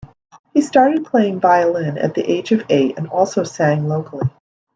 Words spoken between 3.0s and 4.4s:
also sang locally.